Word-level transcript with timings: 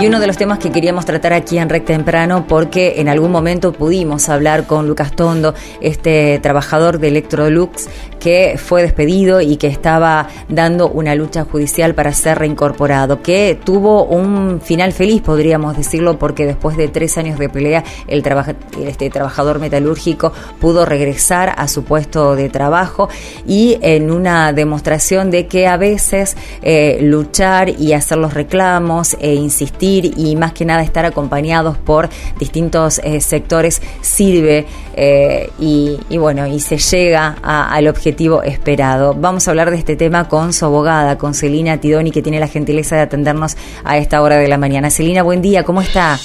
Y 0.00 0.06
uno 0.06 0.18
de 0.18 0.26
los 0.26 0.38
temas 0.38 0.58
que 0.58 0.72
queríamos 0.72 1.04
tratar 1.04 1.34
aquí 1.34 1.58
en 1.58 1.68
Rec 1.68 1.84
Temprano, 1.84 2.46
porque 2.48 2.94
en 3.02 3.08
algún 3.10 3.30
momento 3.30 3.74
pudimos 3.74 4.30
hablar 4.30 4.66
con 4.66 4.88
Lucas 4.88 5.12
Tondo, 5.12 5.52
este 5.82 6.38
trabajador 6.38 6.98
de 6.98 7.08
Electrolux 7.08 7.86
que 8.18 8.58
fue 8.58 8.82
despedido 8.82 9.40
y 9.40 9.56
que 9.56 9.66
estaba 9.66 10.28
dando 10.48 10.88
una 10.88 11.14
lucha 11.14 11.44
judicial 11.44 11.94
para 11.94 12.12
ser 12.12 12.38
reincorporado, 12.38 13.22
que 13.22 13.58
tuvo 13.62 14.04
un 14.04 14.60
final 14.62 14.92
feliz, 14.92 15.22
podríamos 15.22 15.76
decirlo, 15.76 16.18
porque 16.18 16.46
después 16.46 16.76
de 16.78 16.88
tres 16.88 17.16
años 17.18 17.38
de 17.38 17.48
pelea, 17.48 17.84
el 18.08 18.22
este 18.86 19.10
trabajador 19.10 19.58
metalúrgico 19.58 20.32
pudo 20.60 20.84
regresar 20.84 21.54
a 21.56 21.66
su 21.68 21.84
puesto 21.84 22.36
de 22.36 22.48
trabajo 22.48 23.08
y 23.46 23.78
en 23.80 24.10
una 24.10 24.52
demostración 24.52 25.30
de 25.30 25.46
que 25.46 25.66
a 25.66 25.76
veces 25.78 26.36
eh, 26.62 26.98
luchar 27.02 27.70
y 27.70 27.94
hacer 27.94 28.18
los 28.18 28.34
reclamos 28.34 29.16
e 29.18 29.34
insistir 29.34 29.89
y 29.90 30.36
más 30.36 30.52
que 30.52 30.64
nada 30.64 30.82
estar 30.82 31.04
acompañados 31.04 31.76
por 31.78 32.08
distintos 32.38 33.00
eh, 33.02 33.20
sectores 33.20 33.82
sirve 34.00 34.66
eh, 34.94 35.50
y, 35.58 36.18
bueno, 36.18 36.46
y 36.46 36.60
se 36.60 36.78
llega 36.78 37.36
al 37.42 37.88
objetivo 37.88 38.42
esperado. 38.42 39.14
Vamos 39.14 39.48
a 39.48 39.50
hablar 39.50 39.70
de 39.70 39.76
este 39.76 39.96
tema 39.96 40.28
con 40.28 40.52
su 40.52 40.64
abogada, 40.64 41.18
con 41.18 41.34
Celina 41.34 41.78
Tidoni, 41.78 42.10
que 42.10 42.22
tiene 42.22 42.40
la 42.40 42.48
gentileza 42.48 42.96
de 42.96 43.02
atendernos 43.02 43.56
a 43.84 43.96
esta 43.98 44.22
hora 44.22 44.36
de 44.36 44.48
la 44.48 44.58
mañana. 44.58 44.90
Celina, 44.90 45.22
buen 45.22 45.42
día, 45.42 45.64
¿cómo 45.64 45.80
está? 45.80 46.16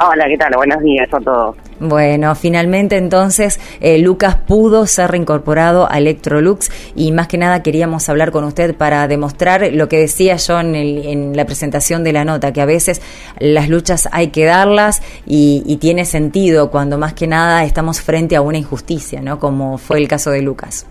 Hola, 0.00 0.26
¿qué 0.26 0.36
tal? 0.36 0.52
Buenos 0.56 0.82
días 0.82 1.12
a 1.12 1.20
todos. 1.20 1.56
Bueno, 1.80 2.34
finalmente 2.34 2.96
entonces 2.96 3.58
eh, 3.80 3.98
Lucas 3.98 4.36
pudo 4.46 4.86
ser 4.86 5.10
reincorporado 5.10 5.90
a 5.90 5.98
Electrolux 5.98 6.70
y 6.94 7.10
más 7.12 7.26
que 7.26 7.38
nada 7.38 7.62
queríamos 7.62 8.08
hablar 8.08 8.30
con 8.30 8.44
usted 8.44 8.74
para 8.74 9.08
demostrar 9.08 9.70
lo 9.72 9.88
que 9.88 9.98
decía 9.98 10.36
yo 10.36 10.60
en, 10.60 10.74
en 10.74 11.36
la 11.36 11.46
presentación 11.46 12.04
de 12.04 12.12
la 12.12 12.24
nota, 12.24 12.52
que 12.52 12.60
a 12.60 12.66
veces 12.66 13.02
las 13.38 13.68
luchas 13.68 14.08
hay 14.12 14.28
que 14.28 14.44
darlas 14.44 15.02
y, 15.26 15.62
y, 15.66 15.76
tiene 15.78 16.04
sentido 16.04 16.70
cuando 16.70 16.96
más 16.98 17.12
que 17.12 17.26
nada 17.26 17.64
estamos 17.64 18.00
frente 18.00 18.36
a 18.36 18.40
una 18.40 18.58
injusticia, 18.58 19.20
¿no? 19.20 19.38
Como 19.38 19.76
fue 19.78 19.98
el 19.98 20.08
caso 20.08 20.30
de 20.30 20.42
Lucas. 20.42 20.86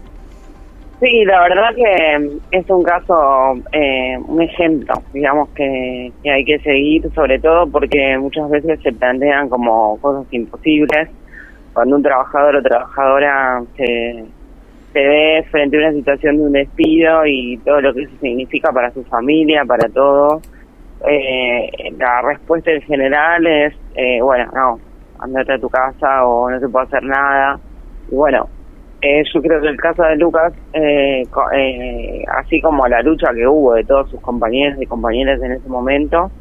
Sí, 1.04 1.26
la 1.26 1.42
verdad 1.42 1.76
que 1.76 2.40
es 2.52 2.70
un 2.70 2.82
caso, 2.82 3.56
eh, 3.74 4.18
un 4.26 4.42
ejemplo, 4.42 4.94
digamos, 5.12 5.50
que, 5.50 6.14
hay 6.24 6.46
que 6.46 6.60
seguir, 6.60 7.12
sobre 7.14 7.40
todo 7.40 7.68
porque 7.68 8.18
muchas 8.18 8.50
veces 8.50 8.80
se 8.82 8.94
plantean 8.94 9.50
como 9.50 10.00
cosas 10.00 10.26
imposibles. 10.32 11.10
Cuando 11.74 11.98
un 11.98 12.04
trabajador 12.04 12.56
o 12.56 12.62
trabajadora 12.64 13.62
se, 13.76 14.24
se 14.94 15.00
ve 15.00 15.46
frente 15.52 15.76
a 15.76 15.90
una 15.90 15.92
situación 15.92 16.38
de 16.38 16.44
un 16.44 16.54
despido 16.54 17.26
y 17.26 17.58
todo 17.66 17.82
lo 17.82 17.94
que 17.94 18.04
eso 18.04 18.14
significa 18.22 18.72
para 18.72 18.90
su 18.92 19.04
familia, 19.04 19.66
para 19.66 19.90
todo, 19.90 20.42
eh, 21.06 21.70
la 21.98 22.22
respuesta 22.22 22.72
en 22.72 22.82
general 22.82 23.46
es, 23.46 23.74
eh, 23.96 24.22
bueno, 24.22 24.50
no, 24.56 24.80
andate 25.20 25.52
a 25.52 25.60
tu 25.60 25.68
casa 25.68 26.26
o 26.26 26.50
no 26.50 26.58
se 26.62 26.70
puede 26.70 26.86
hacer 26.86 27.04
nada. 27.04 27.60
Y 28.10 28.16
bueno, 28.16 28.48
eh, 29.06 29.22
yo 29.34 29.42
creo 29.42 29.60
que 29.60 29.68
el 29.68 29.76
caso 29.76 30.02
de 30.04 30.16
Lucas, 30.16 30.54
eh, 30.72 31.24
eh, 31.54 32.24
así 32.38 32.62
como 32.62 32.88
la 32.88 33.02
lucha 33.02 33.34
que 33.36 33.46
hubo 33.46 33.74
de 33.74 33.84
todos 33.84 34.10
sus 34.10 34.22
compañeros 34.22 34.82
y 34.82 34.86
compañeras 34.86 35.42
en 35.44 35.52
ese 35.52 35.68
momento, 35.68 36.32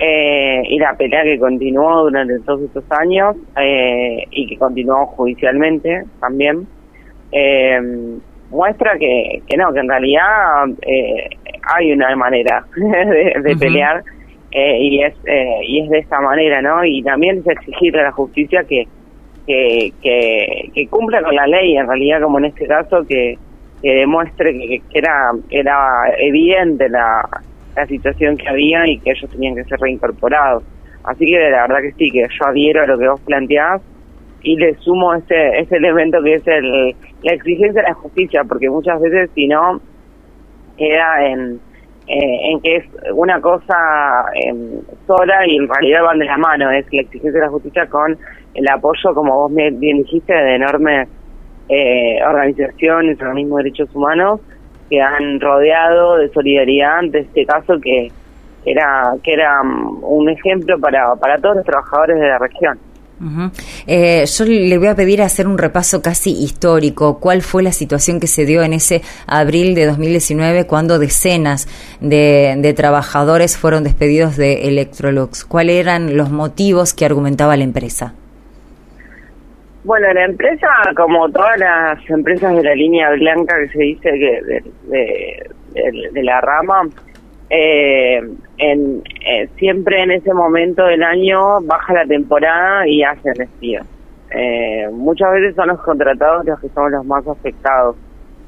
y 0.00 0.78
la 0.78 0.94
pelea 0.96 1.24
que 1.24 1.40
continuó 1.40 2.04
durante 2.04 2.38
todos 2.40 2.62
estos 2.62 2.84
años 2.92 3.34
y 4.30 4.46
que 4.46 4.56
continuó 4.56 5.06
judicialmente 5.06 6.04
también, 6.20 6.68
muestra 8.48 8.96
que, 8.96 9.42
que 9.48 9.56
no, 9.56 9.72
que 9.72 9.80
en 9.80 9.88
realidad 9.88 10.66
hay 11.74 11.92
una 11.92 12.14
manera 12.14 12.64
de, 12.76 13.56
pelear 13.58 14.04
y 14.52 15.02
es 15.02 15.14
y 15.66 15.80
es 15.80 15.90
de 15.90 15.98
esta 15.98 16.20
manera, 16.20 16.62
¿no? 16.62 16.84
Y 16.84 17.02
también 17.02 17.38
es 17.38 17.48
exigirle 17.48 18.02
a 18.02 18.04
la 18.04 18.12
justicia 18.12 18.62
que 18.62 18.86
que, 19.48 19.92
que, 20.74 20.86
cumpla 20.88 21.22
con 21.22 21.34
la 21.34 21.46
ley, 21.46 21.76
en 21.76 21.88
realidad, 21.88 22.20
como 22.20 22.38
en 22.38 22.46
este 22.46 22.66
caso, 22.66 23.04
que, 23.06 23.38
demuestre 23.82 24.52
que, 24.52 24.82
era, 24.92 25.30
era 25.50 26.12
evidente 26.18 26.88
la, 26.88 27.26
situación 27.86 28.36
que 28.36 28.48
había 28.48 28.88
y 28.88 28.98
que 28.98 29.12
ellos 29.12 29.30
tenían 29.30 29.54
que 29.54 29.62
ser 29.64 29.78
reincorporados. 29.78 30.64
Así 31.04 31.26
que 31.26 31.38
la 31.50 31.62
verdad 31.62 31.80
que 31.82 31.92
sí, 31.92 32.10
que 32.10 32.26
yo 32.28 32.46
adhiero 32.46 32.82
a 32.82 32.86
lo 32.86 32.98
que 32.98 33.08
vos 33.08 33.20
planteás 33.20 33.80
y 34.42 34.56
le 34.56 34.74
sumo 34.78 35.14
ese, 35.14 35.60
ese 35.60 35.76
elemento 35.76 36.20
que 36.24 36.34
es 36.34 36.46
el, 36.48 36.96
la 37.22 37.32
exigencia 37.32 37.82
de 37.82 37.88
la 37.88 37.94
justicia, 37.94 38.42
porque 38.42 38.68
muchas 38.68 39.00
veces 39.00 39.30
si 39.32 39.46
no, 39.46 39.80
queda 40.76 41.24
en, 41.24 41.60
eh, 42.08 42.50
en 42.50 42.60
que 42.62 42.76
es 42.78 42.84
una 43.14 43.40
cosa 43.40 44.24
em, 44.34 44.80
sola 45.08 45.46
y 45.46 45.56
en 45.56 45.66
realidad 45.66 46.04
van 46.04 46.18
de 46.20 46.26
la 46.26 46.36
mano, 46.36 46.70
es 46.70 46.86
la 46.92 47.00
exigencia 47.00 47.40
de 47.40 47.46
la 47.46 47.50
justicia 47.50 47.86
con 47.86 48.16
el 48.54 48.68
apoyo, 48.68 49.14
como 49.14 49.34
vos 49.34 49.54
bien 49.54 49.80
dijiste, 49.80 50.32
de 50.32 50.54
enormes 50.56 51.08
eh, 51.68 52.20
organizaciones, 52.24 53.20
organismos 53.20 53.58
de 53.58 53.64
derechos 53.64 53.88
humanos 53.94 54.40
que 54.88 55.00
han 55.00 55.40
rodeado 55.40 56.16
de 56.16 56.28
solidaridad 56.28 56.98
ante 56.98 57.20
este 57.20 57.44
caso 57.44 57.78
que 57.80 58.10
era 58.64 59.14
que 59.22 59.32
era 59.32 59.62
mm, 59.62 60.02
un 60.02 60.28
ejemplo 60.28 60.78
para, 60.78 61.14
para 61.16 61.38
todos 61.38 61.56
los 61.56 61.64
trabajadores 61.64 62.18
de 62.18 62.28
la 62.28 62.38
región. 62.38 62.78
Eh, 63.86 64.24
yo 64.26 64.44
le 64.44 64.78
voy 64.78 64.88
a 64.88 64.94
pedir 64.94 65.22
hacer 65.22 65.46
un 65.46 65.58
repaso 65.58 66.02
casi 66.02 66.30
histórico. 66.30 67.18
¿Cuál 67.18 67.42
fue 67.42 67.62
la 67.62 67.72
situación 67.72 68.20
que 68.20 68.26
se 68.26 68.46
dio 68.46 68.62
en 68.62 68.72
ese 68.72 69.02
abril 69.26 69.74
de 69.74 69.86
2019 69.86 70.66
cuando 70.66 70.98
decenas 70.98 71.68
de, 72.00 72.54
de 72.58 72.74
trabajadores 72.74 73.56
fueron 73.56 73.84
despedidos 73.84 74.36
de 74.36 74.68
Electrolux? 74.68 75.44
¿Cuáles 75.44 75.76
eran 75.76 76.16
los 76.16 76.30
motivos 76.30 76.94
que 76.94 77.04
argumentaba 77.04 77.56
la 77.56 77.64
empresa? 77.64 78.14
Bueno, 79.88 80.12
la 80.12 80.26
empresa, 80.26 80.66
como 80.94 81.30
todas 81.30 81.58
las 81.58 82.10
empresas 82.10 82.54
de 82.54 82.62
la 82.62 82.74
línea 82.74 83.10
blanca 83.12 83.54
que 83.58 83.68
se 83.68 83.78
dice 83.78 84.10
que 84.10 84.62
de, 86.12 86.22
la 86.22 86.42
rama, 86.42 86.82
eh, 87.50 88.20
en, 88.58 89.02
eh, 89.26 89.48
siempre 89.56 90.02
en 90.02 90.10
ese 90.10 90.32
momento 90.34 90.84
del 90.84 91.02
año 91.02 91.60
baja 91.62 91.94
la 91.94 92.06
temporada 92.06 92.86
y 92.86 93.02
hacen 93.02 93.34
despido. 93.34 93.84
Eh, 94.30 94.88
muchas 94.92 95.32
veces 95.32 95.54
son 95.54 95.68
los 95.68 95.80
contratados 95.80 96.44
los 96.44 96.60
que 96.60 96.68
son 96.70 96.92
los 96.92 97.04
más 97.06 97.26
afectados, 97.26 97.96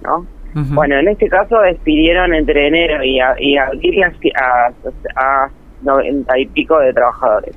¿no? 0.02 0.26
Bueno, 0.52 0.98
en 0.98 1.06
este 1.06 1.28
caso 1.28 1.60
despidieron 1.60 2.34
entre 2.34 2.66
enero 2.66 3.04
y, 3.04 3.20
abril 3.20 4.02
a, 4.02 4.72
a, 5.14 5.44
a 5.44 5.50
90 5.82 6.38
y 6.40 6.46
pico 6.46 6.76
de 6.80 6.92
trabajadores 6.92 7.56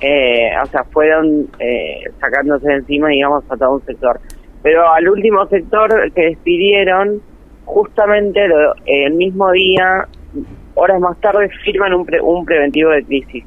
eh, 0.00 0.50
o 0.62 0.66
sea, 0.66 0.84
fueron 0.84 1.48
eh, 1.58 2.02
sacándose 2.20 2.66
de 2.68 2.74
encima, 2.74 3.08
digamos, 3.08 3.44
a 3.48 3.56
todo 3.56 3.74
un 3.74 3.84
sector. 3.86 4.20
Pero 4.62 4.92
al 4.92 5.08
último 5.08 5.46
sector 5.46 6.12
que 6.12 6.22
despidieron, 6.22 7.22
justamente 7.64 8.46
el 8.86 9.14
mismo 9.14 9.50
día, 9.52 10.06
horas 10.74 11.00
más 11.00 11.20
tarde, 11.20 11.48
firman 11.64 11.94
un, 11.94 12.06
un 12.22 12.44
preventivo 12.44 12.90
de 12.90 13.04
crisis. 13.04 13.44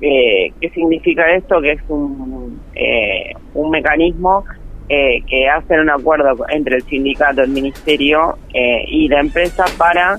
Eh, 0.00 0.52
¿Qué 0.60 0.68
significa 0.70 1.30
esto? 1.34 1.60
Que 1.60 1.72
es 1.72 1.82
un, 1.88 2.60
eh, 2.74 3.32
un 3.54 3.70
mecanismo 3.70 4.44
eh, 4.88 5.22
que 5.26 5.48
hacen 5.48 5.80
un 5.80 5.90
acuerdo 5.90 6.44
entre 6.48 6.76
el 6.76 6.82
sindicato, 6.82 7.42
el 7.42 7.50
ministerio 7.50 8.36
eh, 8.52 8.84
y 8.86 9.08
la 9.08 9.20
empresa 9.20 9.64
para 9.78 10.18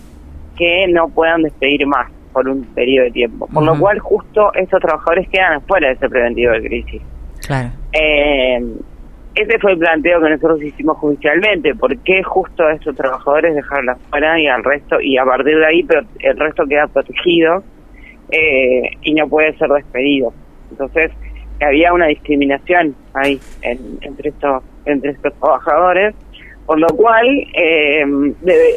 que 0.57 0.87
no 0.87 1.09
puedan 1.09 1.43
despedir 1.43 1.85
más 1.85 2.09
por 2.33 2.47
un 2.47 2.63
periodo 2.73 3.05
de 3.05 3.11
tiempo. 3.11 3.47
Por 3.47 3.63
lo 3.63 3.77
cual, 3.77 3.99
justo 3.99 4.53
esos 4.53 4.79
trabajadores 4.81 5.29
quedan 5.29 5.61
fuera 5.61 5.89
de 5.89 5.93
ese 5.93 6.09
preventivo 6.09 6.51
de 6.53 6.61
crisis. 6.61 7.01
Claro. 7.45 7.69
Ese 9.35 9.59
fue 9.59 9.73
el 9.73 9.77
planteo 9.77 10.21
que 10.21 10.29
nosotros 10.29 10.63
hicimos 10.63 10.97
judicialmente. 10.97 11.75
¿Por 11.75 11.97
qué 11.99 12.23
justo 12.23 12.63
a 12.63 12.73
esos 12.73 12.95
trabajadores 12.95 13.53
dejarla 13.53 13.93
afuera 13.93 14.39
y 14.39 14.47
al 14.47 14.63
resto, 14.63 15.01
y 15.01 15.17
a 15.17 15.25
partir 15.25 15.57
de 15.57 15.65
ahí 15.65 15.83
pero 15.83 16.01
el 16.19 16.37
resto 16.37 16.65
queda 16.65 16.87
protegido 16.87 17.61
eh, 18.31 18.91
y 19.01 19.13
no 19.13 19.27
puede 19.27 19.57
ser 19.57 19.69
despedido? 19.69 20.33
Entonces, 20.71 21.11
había 21.61 21.93
una 21.93 22.07
discriminación 22.07 22.95
ahí 23.13 23.39
entre, 23.61 24.29
estos, 24.29 24.63
entre 24.85 25.11
estos 25.11 25.33
trabajadores, 25.33 26.15
por 26.65 26.79
lo 26.79 26.87
cual 26.87 27.27
eh, 27.55 28.05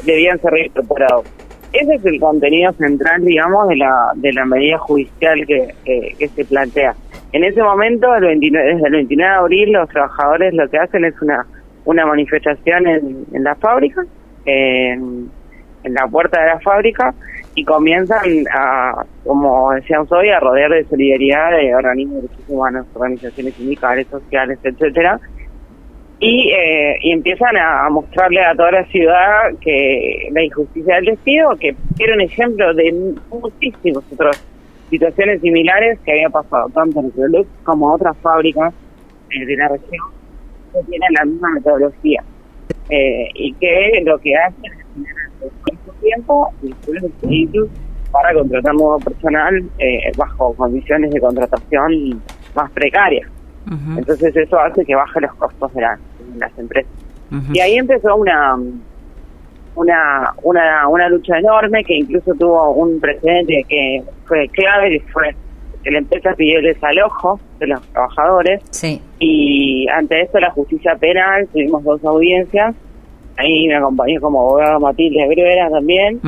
debían 0.05 0.41
ser 0.41 0.51
reincorporados 0.51 1.25
ese 1.73 1.95
es 1.95 2.05
el 2.05 2.21
contenido 2.21 2.73
central, 2.73 3.25
digamos, 3.25 3.69
de 3.69 3.77
la, 3.77 4.13
de 4.17 4.33
la 4.33 4.45
medida 4.45 4.79
judicial 4.79 5.47
que, 5.47 5.75
que, 5.85 6.29
se 6.29 6.45
plantea. 6.45 6.95
En 7.33 7.45
ese 7.45 7.63
momento, 7.63 8.15
el 8.15 8.25
29, 8.25 8.75
desde 8.75 8.87
el 8.87 8.93
29 8.93 9.31
de 9.31 9.39
abril, 9.39 9.73
los 9.73 9.89
trabajadores 9.89 10.55
lo 10.55 10.69
que 10.69 10.79
hacen 10.79 11.05
es 11.05 11.21
una, 11.21 11.47
una 11.85 12.07
manifestación 12.07 12.87
en, 12.87 13.27
en 13.33 13.45
la 13.45 13.55
fábrica, 13.57 14.05
en, 14.47 15.31
en 15.85 15.95
la 15.95 16.07
puerta 16.09 16.41
de 16.41 16.47
la 16.47 16.61
fábrica, 16.61 17.15
y 17.55 17.65
comienzan 17.65 18.45
a, 18.53 19.05
como 19.25 19.73
decíamos 19.73 20.11
hoy, 20.13 20.31
a 20.31 20.41
rodear 20.41 20.71
de 20.71 20.85
solidaridad 20.85 21.51
de 21.51 21.75
organismos 21.75 22.17
de 22.17 22.23
derechos 22.23 22.45
humanos, 22.49 22.87
organizaciones 22.95 23.55
sindicales, 23.55 24.07
sociales, 24.07 24.59
etcétera, 24.63 25.21
y, 26.21 26.51
eh, 26.51 26.99
y 27.01 27.13
empiezan 27.13 27.57
a, 27.57 27.89
mostrarle 27.91 28.45
a 28.45 28.55
toda 28.55 28.73
la 28.73 28.85
ciudad 28.87 29.57
que 29.61 30.29
la 30.33 30.43
injusticia 30.43 30.97
del 30.97 31.07
despido, 31.07 31.57
que 31.57 31.75
era 31.99 32.15
un 32.15 32.21
ejemplo 32.21 32.75
de 32.75 33.15
muchísimos 33.31 34.05
otros 34.13 34.43
situaciones 34.91 35.41
similares 35.41 35.99
que 36.05 36.13
había 36.13 36.31
pasado 36.31 36.69
tanto 36.71 37.01
en 37.01 37.07
Electrolux 37.07 37.49
como 37.63 37.93
otras 37.93 38.17
fábricas 38.19 38.73
eh, 39.31 39.45
de 39.45 39.57
la 39.57 39.69
región 39.69 40.07
que 40.73 40.83
tienen 40.91 41.13
la 41.13 41.25
misma 41.25 41.51
metodología 41.53 42.23
eh, 42.91 43.29
y 43.35 43.53
que 43.55 44.03
lo 44.05 44.19
que 44.19 44.35
hacen 44.37 44.65
es 44.65 44.87
generar 44.95 45.31
su 45.85 45.93
tiempo 46.01 46.53
y 46.63 47.49
para 48.11 48.33
contratar 48.33 48.75
nuevo 48.75 48.99
personal 48.99 49.63
eh, 49.79 50.11
bajo 50.17 50.55
condiciones 50.55 51.11
de 51.11 51.21
contratación 51.21 52.23
más 52.55 52.71
precarias. 52.73 53.29
Entonces 53.97 54.35
eso 54.35 54.59
hace 54.59 54.85
que 54.85 54.95
baje 54.95 55.21
los 55.21 55.35
costos 55.35 55.73
de, 55.75 55.83
las 55.83 56.59
empresas. 56.59 56.91
Y 57.53 57.61
ahí 57.61 57.77
empezó 57.77 58.17
una, 58.17 58.57
una, 59.75 60.35
una, 60.43 60.89
una 60.89 61.09
lucha 61.09 61.39
enorme 61.39 61.85
que 61.85 61.97
incluso 61.97 62.35
tuvo 62.35 62.71
un 62.71 62.99
precedente 63.01 63.65
que 63.69 64.03
fue 64.27 64.49
clave, 64.49 64.99
que 64.99 65.13
fue 65.13 65.35
que 65.85 65.91
la 65.91 65.99
empresa 65.99 66.35
pidió 66.35 66.59
el 66.59 66.65
desalojo 66.65 67.39
de 67.59 67.69
los 67.69 67.83
trabajadores. 67.89 68.63
Sí. 68.71 69.01
Y 69.19 69.87
ante 69.89 70.23
esto 70.23 70.41
la 70.41 70.51
justicia 70.51 70.97
penal, 70.97 71.47
tuvimos 71.53 71.85
dos 71.85 72.05
audiencias. 72.05 72.75
Ahí 73.37 73.69
me 73.69 73.77
acompañó 73.77 74.21
como 74.21 74.41
abogada 74.41 74.79
Matilde 74.79 75.29
Brevera 75.29 75.71
también. 75.71 76.21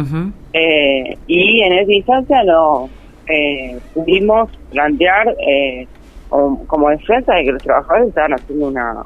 eh, 0.52 1.16
y 1.26 1.60
en 1.62 1.72
esa 1.72 1.92
instancia 1.92 2.44
no 2.44 2.88
eh, 3.26 3.78
pudimos 3.94 4.50
plantear 4.70 5.34
eh, 5.46 5.86
como, 6.30 6.90
defensa 6.90 7.34
de 7.34 7.44
que 7.44 7.52
los 7.52 7.62
trabajadores 7.62 8.08
estaban 8.08 8.34
haciendo 8.34 8.68
una, 8.68 9.02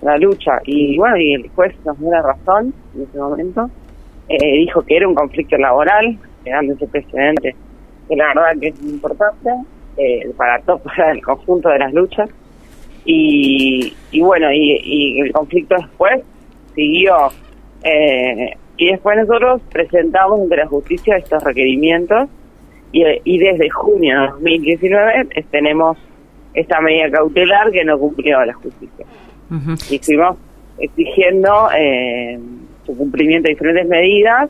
una 0.00 0.16
lucha. 0.18 0.58
Y 0.64 0.98
bueno, 0.98 1.16
y 1.16 1.34
el 1.34 1.48
juez 1.50 1.74
nos 1.84 1.98
dio 2.00 2.10
la 2.10 2.22
razón 2.22 2.74
en 2.94 3.02
ese 3.02 3.18
momento. 3.18 3.70
Eh, 4.28 4.58
dijo 4.58 4.82
que 4.82 4.96
era 4.96 5.06
un 5.06 5.14
conflicto 5.14 5.56
laboral, 5.56 6.18
dando 6.44 6.74
ese 6.74 6.86
precedente 6.86 7.54
que 8.08 8.16
la 8.16 8.28
verdad 8.28 8.60
que 8.60 8.68
es 8.68 8.82
importante 8.82 9.50
eh, 9.96 10.30
para 10.36 10.60
todo 10.60 10.80
el 11.12 11.22
conjunto 11.22 11.68
de 11.68 11.78
las 11.78 11.92
luchas 11.92 12.28
y, 13.04 13.94
y 14.10 14.20
bueno 14.20 14.52
y, 14.52 15.20
el 15.20 15.32
conflicto 15.32 15.74
después 15.76 16.22
siguió 16.74 17.14
eh, 17.82 18.56
y 18.76 18.90
después 18.90 19.16
nosotros 19.16 19.60
presentamos 19.72 20.40
ante 20.40 20.56
la 20.56 20.66
justicia 20.66 21.16
estos 21.16 21.42
requerimientos 21.42 22.28
y, 22.92 23.04
y 23.24 23.38
desde 23.38 23.68
junio 23.70 24.20
de 24.20 24.26
2019 24.28 25.28
tenemos 25.50 25.98
esta 26.54 26.80
medida 26.80 27.10
cautelar 27.10 27.70
que 27.70 27.84
no 27.84 27.98
cumplió 27.98 28.44
la 28.44 28.54
justicia 28.54 29.06
y 29.90 29.98
fuimos 29.98 30.36
exigiendo 30.78 31.68
eh, 31.76 32.38
su 32.86 32.96
cumplimiento 32.96 33.48
de 33.48 33.54
diferentes 33.54 33.86
medidas 33.86 34.48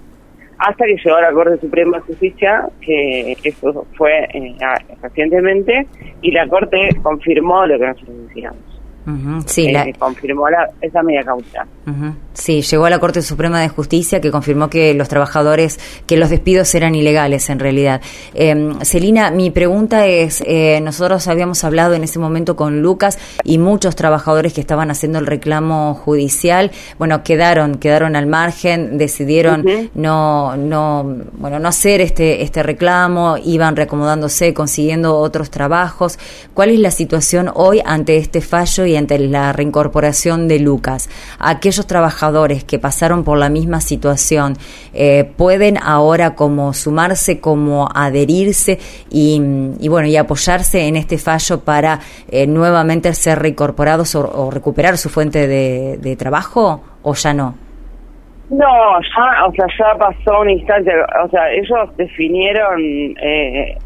hasta 0.58 0.84
que 0.84 0.96
llegó 0.96 1.16
a 1.16 1.22
la 1.22 1.32
Corte 1.32 1.58
Suprema 1.58 1.96
de 1.98 2.02
Justicia, 2.04 2.68
que 2.80 3.36
eso 3.42 3.86
fue 3.96 4.28
eh, 4.32 4.54
recientemente, 5.02 5.88
y 6.20 6.30
la 6.30 6.46
Corte 6.46 6.88
confirmó 7.02 7.66
lo 7.66 7.78
que 7.78 7.86
nosotros 7.86 8.28
decíamos. 8.28 8.60
Sí, 9.46 9.66
eh, 9.66 9.92
confirmó 9.98 10.48
la, 10.48 10.68
esa 10.80 11.02
medida 11.02 11.22
cautelar. 11.24 11.66
Sí, 12.34 12.62
llegó 12.62 12.84
a 12.86 12.90
la 12.90 12.98
Corte 12.98 13.20
Suprema 13.20 13.60
de 13.60 13.68
Justicia 13.68 14.20
que 14.20 14.30
confirmó 14.30 14.70
que 14.70 14.94
los 14.94 15.08
trabajadores, 15.08 15.78
que 16.06 16.16
los 16.16 16.30
despidos 16.30 16.74
eran 16.74 16.94
ilegales 16.94 17.50
en 17.50 17.58
realidad. 17.58 18.00
Eh, 18.34 18.72
Celina, 18.82 19.30
mi 19.30 19.50
pregunta 19.50 20.06
es, 20.06 20.42
eh, 20.46 20.80
nosotros 20.82 21.26
habíamos 21.26 21.64
hablado 21.64 21.94
en 21.94 22.04
ese 22.04 22.18
momento 22.18 22.54
con 22.54 22.80
Lucas 22.80 23.18
y 23.42 23.58
muchos 23.58 23.96
trabajadores 23.96 24.52
que 24.52 24.60
estaban 24.60 24.90
haciendo 24.90 25.18
el 25.18 25.26
reclamo 25.26 25.94
judicial, 25.94 26.70
bueno, 26.98 27.22
quedaron, 27.24 27.76
quedaron 27.76 28.14
al 28.16 28.26
margen, 28.26 28.98
decidieron 28.98 29.64
no, 29.94 30.56
no, 30.56 31.16
bueno, 31.32 31.58
no 31.58 31.68
hacer 31.68 32.00
este, 32.00 32.42
este 32.42 32.62
reclamo, 32.62 33.36
iban 33.42 33.76
reacomodándose, 33.76 34.54
consiguiendo 34.54 35.16
otros 35.16 35.50
trabajos. 35.50 36.18
¿Cuál 36.54 36.70
es 36.70 36.78
la 36.78 36.90
situación 36.90 37.50
hoy 37.54 37.82
ante 37.84 38.16
este 38.16 38.40
fallo 38.40 38.86
y 38.86 38.91
la 39.00 39.52
reincorporación 39.52 40.48
de 40.48 40.58
Lucas? 40.58 41.08
Aquellos 41.38 41.86
trabajadores 41.86 42.64
que 42.64 42.78
pasaron 42.78 43.24
por 43.24 43.38
la 43.38 43.48
misma 43.48 43.80
situación 43.80 44.54
eh, 44.94 45.24
pueden 45.36 45.78
ahora 45.78 46.34
como 46.34 46.72
sumarse, 46.72 47.40
como 47.40 47.88
adherirse 47.94 48.78
y, 49.10 49.40
bueno 49.88 50.08
y 50.08 50.16
apoyarse 50.16 50.86
en 50.86 50.96
este 50.96 51.18
fallo 51.18 51.60
para 51.60 52.00
eh, 52.30 52.46
nuevamente 52.46 53.12
ser 53.14 53.38
reincorporados 53.40 54.14
o, 54.14 54.50
recuperar 54.50 54.96
su 54.96 55.08
fuente 55.08 55.46
de, 55.46 56.16
trabajo 56.16 56.82
o 57.02 57.14
ya 57.14 57.32
no? 57.32 57.54
No, 58.50 58.66
ya, 59.00 59.46
o 59.46 59.52
sea, 59.52 59.66
ya 59.78 59.98
pasó 59.98 60.40
una 60.40 60.52
instancia, 60.52 60.92
o 61.24 61.28
sea, 61.30 61.50
ellos 61.52 61.96
definieron 61.96 62.80
eh, 63.22 63.78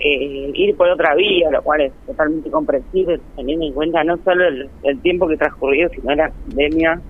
ir 0.00 0.76
por 0.76 0.88
otra 0.88 1.14
vía, 1.14 1.50
lo 1.50 1.62
cual 1.62 1.80
es 1.82 1.92
totalmente 2.06 2.50
comprensible, 2.50 3.20
teniendo 3.36 3.66
en 3.66 3.72
cuenta 3.72 4.04
no 4.04 4.16
solo 4.18 4.46
el, 4.46 4.68
el 4.84 5.00
tiempo 5.00 5.26
que 5.28 5.36
transcurrió, 5.36 5.88
sino 5.90 6.14
la 6.14 6.30
pandemia 6.30 7.00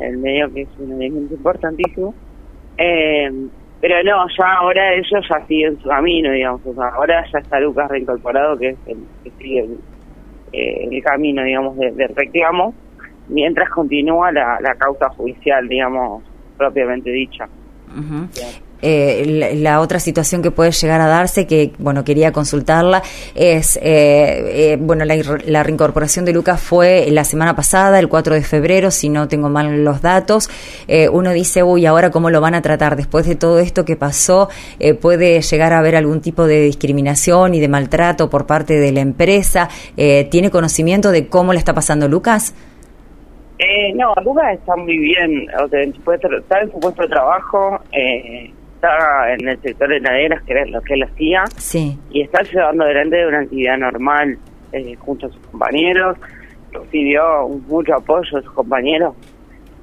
el 0.00 0.18
medio 0.18 0.52
que 0.52 0.62
es 0.62 0.68
un 0.78 0.92
elemento 0.92 1.34
importantísimo. 1.34 2.14
Eh, 2.78 3.30
pero 3.80 4.02
no, 4.02 4.26
ya 4.36 4.52
ahora 4.54 4.94
ellos 4.94 5.26
ya 5.28 5.46
siguen 5.46 5.78
su 5.80 5.88
camino, 5.88 6.32
digamos. 6.32 6.62
ahora 6.78 7.24
ya 7.30 7.38
está 7.38 7.60
Lucas 7.60 7.90
reincorporado, 7.90 8.56
que 8.56 8.70
es 8.70 8.78
el 8.86 8.98
que 9.22 9.30
sigue 9.38 9.60
el, 9.60 9.78
eh, 10.52 11.02
camino, 11.02 11.42
digamos, 11.42 11.76
de, 11.76 11.92
de, 11.92 12.06
reclamo, 12.08 12.74
mientras 13.28 13.68
continúa 13.70 14.32
la, 14.32 14.58
la 14.60 14.74
causa 14.76 15.08
judicial, 15.10 15.68
digamos, 15.68 16.22
propiamente 16.56 17.10
dicha. 17.10 17.48
Eh, 18.86 19.56
la, 19.62 19.80
otra 19.80 19.98
situación 19.98 20.42
que 20.42 20.50
puede 20.50 20.70
llegar 20.70 21.00
a 21.00 21.06
darse, 21.06 21.46
que 21.46 21.72
bueno 21.78 22.04
quería 22.04 22.32
consultarla, 22.32 23.02
es 23.34 23.78
eh, 23.78 23.82
eh, 24.72 24.76
bueno 24.78 25.06
la, 25.06 25.62
reincorporación 25.62 26.26
de 26.26 26.34
Lucas 26.34 26.60
fue 26.60 27.06
la 27.10 27.24
semana 27.24 27.56
pasada, 27.56 27.98
el 27.98 28.10
4 28.10 28.34
de 28.34 28.42
febrero, 28.42 28.90
si 28.90 29.08
no 29.08 29.26
tengo 29.26 29.48
mal 29.48 29.84
los 29.84 30.02
datos. 30.02 30.50
uno 31.12 31.32
dice, 31.32 31.62
uy, 31.62 31.86
ahora 31.86 32.10
cómo 32.10 32.28
lo 32.28 32.42
van 32.42 32.54
a 32.54 32.60
tratar 32.60 32.94
después 32.96 33.26
de 33.26 33.36
todo 33.36 33.58
esto 33.58 33.86
que 33.86 33.96
pasó, 33.96 34.50
puede 35.00 35.40
llegar 35.40 35.72
a 35.72 35.78
haber 35.78 35.96
algún 35.96 36.20
tipo 36.20 36.46
de 36.46 36.60
discriminación 36.60 37.54
y 37.54 37.60
de 37.60 37.68
maltrato 37.68 38.28
por 38.28 38.46
parte 38.46 38.74
de 38.74 38.92
la 38.92 39.00
empresa. 39.00 39.70
¿Tiene 39.96 40.50
conocimiento 40.50 41.10
de 41.10 41.28
cómo 41.28 41.54
le 41.54 41.58
está 41.58 41.72
pasando 41.72 42.06
Lucas? 42.06 42.54
no, 43.94 44.12
Lucas 44.22 44.58
está 44.58 44.76
muy 44.76 44.98
bien, 44.98 45.46
o 45.58 45.68
sea, 45.68 45.80
está 45.80 46.60
en 46.60 46.70
su 46.70 46.80
puesto 46.80 47.02
de 47.02 47.08
trabajo. 47.08 47.80
Eh, 47.92 48.52
en 49.28 49.48
el 49.48 49.60
sector 49.60 49.88
de 49.88 50.00
laderas, 50.00 50.42
que 50.44 50.52
era 50.52 50.66
lo 50.66 50.80
que 50.82 50.94
él 50.94 51.02
hacía, 51.04 51.44
sí. 51.56 51.98
y 52.10 52.22
está 52.22 52.42
llevando 52.42 52.84
adelante 52.84 53.26
una 53.26 53.40
actividad 53.40 53.78
normal 53.78 54.38
eh, 54.72 54.94
junto 54.96 55.26
a 55.26 55.30
sus 55.30 55.46
compañeros, 55.46 56.16
recibió 56.72 57.48
mucho 57.68 57.94
apoyo 57.94 58.36
de 58.36 58.42
sus 58.42 58.52
compañeros, 58.52 59.14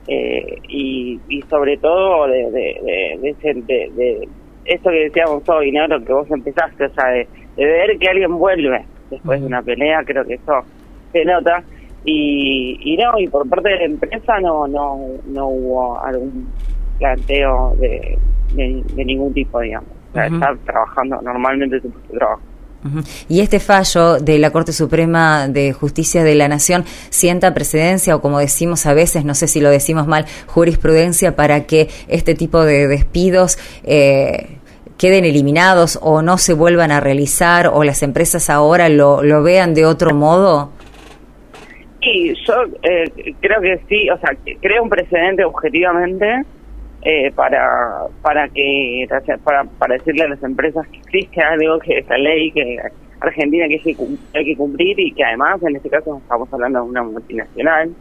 eh, 0.07 0.57
y, 0.67 1.19
y 1.29 1.41
sobre 1.43 1.77
todo 1.77 2.27
de, 2.27 2.51
de, 2.51 3.19
de, 3.21 3.91
de, 3.95 4.27
esto 4.65 4.89
que 4.89 5.03
decíamos 5.05 5.47
hoy, 5.47 5.71
¿no? 5.71 5.87
Lo 5.87 6.03
que 6.03 6.13
vos 6.13 6.29
empezaste, 6.29 6.85
o 6.85 6.93
sea, 6.93 7.07
de, 7.09 7.27
ver 7.55 7.97
que 7.97 8.09
alguien 8.09 8.37
vuelve 8.37 8.83
después 9.09 9.41
de 9.41 9.47
una 9.47 9.61
pelea, 9.61 10.03
creo 10.05 10.25
que 10.25 10.35
eso 10.35 10.61
se 11.11 11.25
nota. 11.25 11.63
Y, 12.03 12.79
y 12.81 12.97
no, 12.97 13.19
y 13.19 13.27
por 13.27 13.47
parte 13.47 13.69
de 13.69 13.75
la 13.75 13.85
empresa 13.85 14.39
no, 14.39 14.67
no, 14.67 14.99
no 15.27 15.47
hubo 15.47 15.99
algún 15.99 16.47
planteo 16.97 17.75
de, 17.79 18.17
de, 18.53 19.05
ningún 19.05 19.33
tipo, 19.33 19.59
digamos. 19.59 19.89
Está 20.13 20.55
trabajando 20.65 21.21
normalmente 21.21 21.79
su 21.79 21.89
trabajo. 22.17 22.41
Y 23.29 23.41
este 23.41 23.59
fallo 23.59 24.17
de 24.17 24.39
la 24.39 24.49
Corte 24.51 24.73
Suprema 24.73 25.47
de 25.47 25.71
Justicia 25.71 26.23
de 26.23 26.33
la 26.35 26.47
Nación 26.47 26.83
sienta 27.09 27.53
precedencia 27.53 28.15
o 28.15 28.21
como 28.21 28.39
decimos 28.39 28.85
a 28.85 28.93
veces, 28.93 29.23
no 29.23 29.35
sé 29.35 29.47
si 29.47 29.61
lo 29.61 29.69
decimos 29.69 30.07
mal, 30.07 30.25
jurisprudencia 30.47 31.35
para 31.35 31.65
que 31.65 31.89
este 32.07 32.33
tipo 32.33 32.63
de 32.63 32.87
despidos 32.87 33.59
eh, 33.83 34.57
queden 34.97 35.25
eliminados 35.25 35.99
o 36.01 36.21
no 36.21 36.37
se 36.37 36.53
vuelvan 36.53 36.91
a 36.91 36.99
realizar 36.99 37.67
o 37.67 37.83
las 37.83 38.01
empresas 38.03 38.49
ahora 38.49 38.89
lo, 38.89 39.23
lo 39.23 39.43
vean 39.43 39.73
de 39.73 39.85
otro 39.85 40.15
modo? 40.15 40.71
Sí, 42.01 42.33
yo 42.47 42.53
eh, 42.81 43.33
creo 43.39 43.61
que 43.61 43.79
sí, 43.87 44.09
o 44.09 44.17
sea, 44.17 44.35
creo 44.59 44.83
un 44.83 44.89
precedente 44.89 45.43
objetivamente 45.43 46.43
eh, 47.03 47.31
para 47.31 48.07
para 48.21 48.47
que 48.49 49.07
para, 49.43 49.63
para 49.63 49.95
decirle 49.95 50.23
a 50.23 50.29
las 50.29 50.43
empresas 50.43 50.87
que 50.87 50.97
existe 50.97 51.41
algo 51.41 51.79
que 51.79 51.97
esa 51.97 52.17
ley 52.17 52.51
que 52.51 52.77
Argentina 53.21 53.67
que 53.67 53.81
hay 54.33 54.45
que 54.45 54.55
cumplir 54.55 54.99
y 54.99 55.11
que 55.11 55.23
además 55.23 55.61
en 55.63 55.75
este 55.75 55.89
caso 55.89 56.17
estamos 56.17 56.51
hablando 56.53 56.83
de 56.83 56.89
una 56.89 57.03
multinacional. 57.03 57.93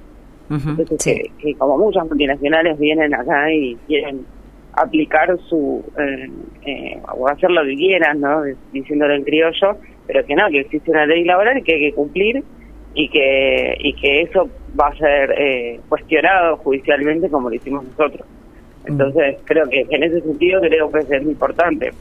Que, 1.38 1.54
como 1.54 1.78
muchas 1.78 2.04
multinacionales 2.08 2.76
vienen 2.76 3.14
acá 3.14 3.52
y 3.52 3.76
quieren 3.86 4.26
aplicar 4.72 5.38
su 5.48 5.84
eh, 5.96 6.28
eh, 6.66 7.02
o 7.16 7.28
hacer 7.28 7.50
lo 7.50 7.62
que 7.62 7.76
quieran 7.76 8.20
no 8.20 8.42
diciéndolo 8.72 9.14
en 9.14 9.24
criollo 9.24 9.76
pero 10.06 10.24
que 10.26 10.34
no 10.34 10.48
que 10.48 10.60
existe 10.60 10.90
una 10.90 11.06
ley 11.06 11.24
laboral 11.24 11.62
que 11.62 11.74
hay 11.74 11.80
que 11.90 11.94
cumplir 11.94 12.42
y 12.94 13.08
que 13.08 13.76
y 13.78 13.92
que 13.94 14.22
eso 14.22 14.48
va 14.80 14.88
a 14.88 14.96
ser 14.96 15.34
eh, 15.38 15.80
cuestionado 15.88 16.56
judicialmente 16.58 17.28
como 17.30 17.48
lo 17.48 17.54
hicimos 17.54 17.84
nosotros 17.84 18.26
entonces, 18.90 19.36
creo 19.44 19.68
que 19.68 19.86
en 19.88 20.02
ese 20.02 20.20
sentido 20.20 20.60
creo 20.60 20.90
que 20.90 20.98
es 20.98 21.22
importante. 21.22 21.92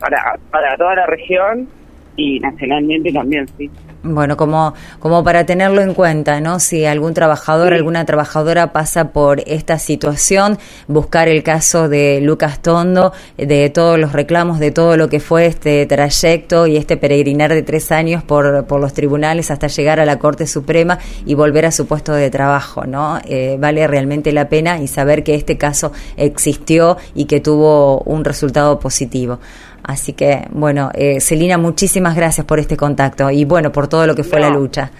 Para, 0.00 0.38
para 0.50 0.76
toda 0.76 0.96
la 0.96 1.06
región 1.06 1.68
y 2.16 2.38
nacionalmente 2.40 3.12
también, 3.12 3.46
sí. 3.58 3.70
Bueno, 4.06 4.36
como, 4.36 4.74
como 4.98 5.24
para 5.24 5.46
tenerlo 5.46 5.80
en 5.80 5.94
cuenta, 5.94 6.38
¿no? 6.38 6.60
Si 6.60 6.84
algún 6.84 7.14
trabajador, 7.14 7.72
alguna 7.72 8.04
trabajadora 8.04 8.70
pasa 8.70 9.12
por 9.12 9.40
esta 9.46 9.78
situación, 9.78 10.58
buscar 10.88 11.28
el 11.28 11.42
caso 11.42 11.88
de 11.88 12.20
Lucas 12.20 12.60
Tondo, 12.60 13.14
de 13.38 13.70
todos 13.70 13.98
los 13.98 14.12
reclamos, 14.12 14.58
de 14.58 14.72
todo 14.72 14.98
lo 14.98 15.08
que 15.08 15.20
fue 15.20 15.46
este 15.46 15.86
trayecto 15.86 16.66
y 16.66 16.76
este 16.76 16.98
peregrinar 16.98 17.54
de 17.54 17.62
tres 17.62 17.90
años 17.92 18.22
por, 18.22 18.66
por 18.66 18.78
los 18.78 18.92
tribunales 18.92 19.50
hasta 19.50 19.68
llegar 19.68 19.98
a 20.00 20.04
la 20.04 20.18
Corte 20.18 20.46
Suprema 20.46 20.98
y 21.24 21.32
volver 21.32 21.64
a 21.64 21.70
su 21.70 21.86
puesto 21.86 22.12
de 22.12 22.28
trabajo, 22.28 22.84
¿no? 22.84 23.18
Eh, 23.24 23.56
vale 23.58 23.86
realmente 23.86 24.32
la 24.32 24.50
pena 24.50 24.80
y 24.80 24.86
saber 24.86 25.24
que 25.24 25.34
este 25.34 25.56
caso 25.56 25.92
existió 26.18 26.98
y 27.14 27.24
que 27.24 27.40
tuvo 27.40 28.00
un 28.00 28.22
resultado 28.22 28.78
positivo. 28.78 29.38
Así 29.84 30.14
que, 30.14 30.46
bueno, 30.50 30.90
eh, 30.94 31.20
Celina, 31.20 31.58
muchísimas 31.58 32.16
gracias 32.16 32.46
por 32.46 32.58
este 32.58 32.76
contacto 32.76 33.30
y, 33.30 33.44
bueno, 33.44 33.70
por 33.70 33.86
todo 33.86 34.06
lo 34.06 34.14
que 34.14 34.24
fue 34.24 34.40
la 34.40 34.48
lucha. 34.50 34.90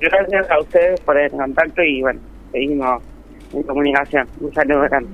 Gracias 0.00 0.50
a 0.50 0.60
ustedes 0.60 1.00
por 1.00 1.18
el 1.18 1.30
contacto 1.30 1.82
y, 1.82 2.00
bueno, 2.02 2.20
seguimos 2.52 3.02
en 3.52 3.62
comunicación. 3.64 4.28
Un 4.40 4.54
saludo 4.54 4.82
grande. 4.82 5.10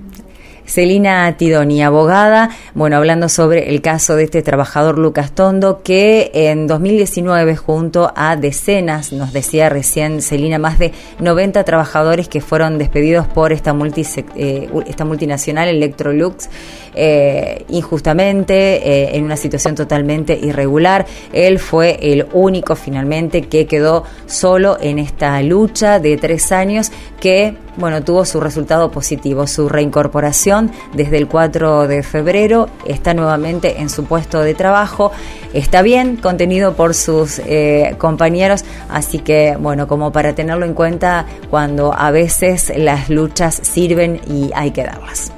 Celina 0.65 1.37
Tidoni, 1.37 1.83
abogada, 1.83 2.51
bueno, 2.75 2.97
hablando 2.97 3.29
sobre 3.29 3.71
el 3.71 3.83
caso 3.83 4.17
de 4.17 4.25
este 4.25 4.43
trabajador 4.43 4.99
Lucas 4.99 5.33
Tondo, 5.33 5.83
que 5.83 6.31
en 6.33 6.67
2019, 6.67 7.57
junto 7.57 8.13
a 8.15 8.37
decenas, 8.37 9.13
nos 9.13 9.33
decía 9.33 9.69
recién 9.69 10.23
Celina, 10.23 10.59
más 10.59 10.79
de 10.79 10.93
90 11.19 11.65
trabajadores 11.65 12.29
que 12.29 12.41
fueron 12.41 12.79
despedidos 12.79 13.27
por 13.27 13.53
esta, 13.53 13.75
multi, 13.75 14.03
eh, 14.37 14.69
esta 14.87 15.05
multinacional 15.05 15.69
Electrolux, 15.69 16.49
eh, 16.95 17.65
injustamente, 17.69 18.55
eh, 18.55 19.17
en 19.17 19.25
una 19.25 19.37
situación 19.37 19.75
totalmente 19.75 20.39
irregular. 20.41 21.07
Él 21.33 21.59
fue 21.59 21.99
el 22.01 22.27
único 22.33 22.77
finalmente 22.77 23.43
que 23.43 23.67
quedó 23.67 24.05
solo 24.27 24.77
en 24.81 24.99
esta 24.99 25.41
lucha 25.43 25.99
de 25.99 26.17
tres 26.17 26.53
años 26.53 26.93
que, 27.21 27.57
bueno, 27.77 28.03
tuvo 28.03 28.25
su 28.25 28.41
resultado 28.41 28.91
positivo, 28.91 29.47
su 29.47 29.69
reincorporación 29.69 30.71
desde 30.93 31.19
el 31.19 31.29
4 31.29 31.89
de 31.89 32.03
febrero, 32.03 32.69
está 32.85 33.15
nuevamente 33.15 33.81
en 33.81 33.89
su 33.89 34.05
puesto 34.05 34.41
de 34.41 34.55
trabajo, 34.55 35.13
está 35.55 35.83
bien 35.83 36.17
contenido 36.17 36.75
por 36.75 36.95
sus 36.95 37.39
eh, 37.39 37.95
compañeros, 37.99 38.65
así 38.91 39.19
que, 39.19 39.57
bueno, 39.59 39.87
como 39.87 40.13
para 40.13 40.35
tenerlo 40.35 40.67
en 40.67 40.75
cuenta 40.75 41.27
cuando 41.49 41.95
a 41.95 42.11
veces 42.11 42.73
las 42.77 43.09
luchas 43.09 43.61
sirven 43.63 44.21
y 44.27 44.51
hay 44.55 44.73
que 44.73 44.85
darlas. 44.85 45.33